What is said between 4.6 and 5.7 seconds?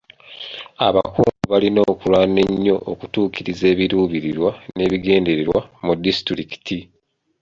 n'ebigendererwa